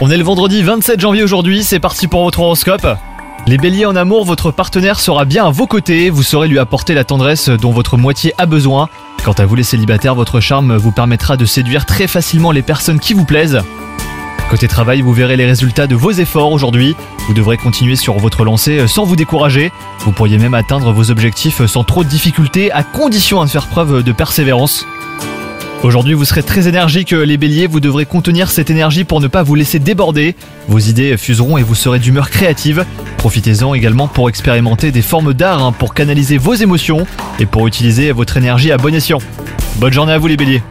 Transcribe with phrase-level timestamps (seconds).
[0.00, 2.84] On est le vendredi 27 janvier aujourd'hui, c'est parti pour votre horoscope.
[3.46, 6.92] Les béliers en amour, votre partenaire sera bien à vos côtés, vous saurez lui apporter
[6.92, 8.88] la tendresse dont votre moitié a besoin.
[9.24, 12.98] Quant à vous les célibataires, votre charme vous permettra de séduire très facilement les personnes
[12.98, 13.60] qui vous plaisent.
[14.50, 16.96] Côté travail, vous verrez les résultats de vos efforts aujourd'hui.
[17.28, 19.70] Vous devrez continuer sur votre lancée sans vous décourager.
[20.00, 24.02] Vous pourriez même atteindre vos objectifs sans trop de difficultés, à condition de faire preuve
[24.02, 24.84] de persévérance.
[25.84, 29.42] Aujourd'hui, vous serez très énergique, les béliers, vous devrez contenir cette énergie pour ne pas
[29.42, 30.34] vous laisser déborder.
[30.66, 32.86] Vos idées fuseront et vous serez d'humeur créative.
[33.18, 37.06] Profitez-en également pour expérimenter des formes d'art, hein, pour canaliser vos émotions
[37.38, 39.18] et pour utiliser votre énergie à bon escient.
[39.76, 40.62] Bonne journée à vous les béliers